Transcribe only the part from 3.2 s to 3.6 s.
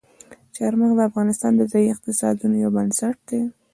دی.